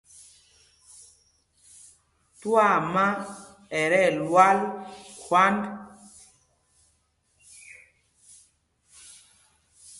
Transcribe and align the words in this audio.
Twaama 2.39 3.05
ɛ 3.79 3.81
tí 3.91 3.99
ɛlwal 4.07 4.59
khwǎnd. 5.21 5.61